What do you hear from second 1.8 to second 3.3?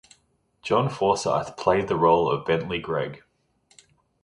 the role of Bentley Gregg.